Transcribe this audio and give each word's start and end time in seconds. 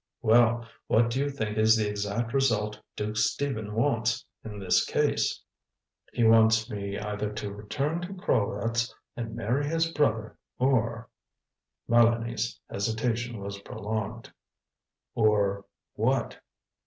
"Well, 0.23 0.67
what 0.87 1.11
do 1.11 1.19
you 1.19 1.29
think 1.29 1.59
is 1.59 1.75
the 1.77 1.87
exact 1.87 2.33
result 2.33 2.81
Duke 2.95 3.17
Stephen 3.17 3.75
wants, 3.75 4.25
in 4.43 4.57
this 4.57 4.83
case?" 4.83 5.43
"He 6.11 6.23
wants 6.23 6.71
me 6.71 6.97
either 6.97 7.31
to 7.33 7.53
return 7.53 8.01
to 8.01 8.07
Krolvetz 8.13 8.91
and 9.15 9.35
marry 9.35 9.67
his 9.67 9.91
brother, 9.91 10.39
or" 10.57 11.07
Mélanie's 11.87 12.59
hesitation 12.67 13.37
was 13.39 13.59
prolonged. 13.59 14.33
"Or 15.13 15.65
what?' 15.93 16.41